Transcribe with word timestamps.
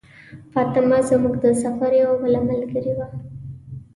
فاطمه 0.53 0.97
زموږ 1.09 1.33
د 1.43 1.45
سفر 1.63 1.91
یوه 2.01 2.15
بله 2.21 2.39
ملګرې 2.49 2.93
وه. 2.97 3.07